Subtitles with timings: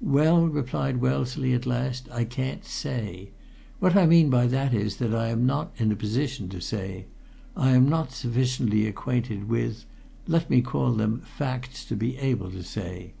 [0.00, 3.32] "Well," replied Wellesley at last, "I can't say.
[3.80, 7.04] What I mean by that is that I am not in a position to say.
[7.54, 9.84] I am not sufficiently acquainted with
[10.26, 13.12] let me call them facts to be able to say.